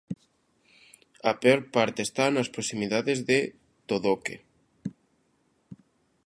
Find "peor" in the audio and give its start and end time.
1.41-1.61